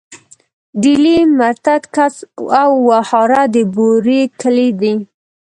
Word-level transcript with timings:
ډيلی، 0.81 1.17
مرتت، 1.37 1.83
کڅ 1.95 2.15
او 2.61 2.69
وهاره 2.89 3.41
د 3.53 3.55
بوري 3.73 4.21
کلي 4.41 4.69
دي. 4.81 4.93